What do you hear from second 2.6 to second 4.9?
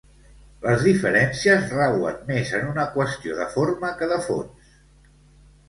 en una qüestió de forma que de fons.